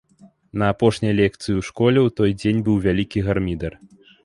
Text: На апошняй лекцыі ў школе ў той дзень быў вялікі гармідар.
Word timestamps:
На 0.61 0.65
апошняй 0.73 1.13
лекцыі 1.19 1.51
ў 1.51 1.61
школе 1.69 1.99
ў 2.07 2.17
той 2.21 2.31
дзень 2.39 2.65
быў 2.71 2.83
вялікі 2.89 3.25
гармідар. 3.31 3.73